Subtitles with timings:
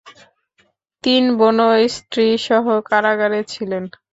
[1.03, 3.83] তিনি বোন ও স্ত্রীসহ কারাগারে ছিলেন।